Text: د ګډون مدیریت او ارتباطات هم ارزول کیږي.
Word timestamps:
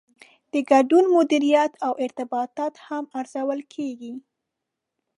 د 0.53 0.55
ګډون 0.71 1.05
مدیریت 1.15 1.73
او 1.85 1.93
ارتباطات 2.05 2.73
هم 2.87 3.03
ارزول 3.19 3.61
کیږي. 3.73 4.13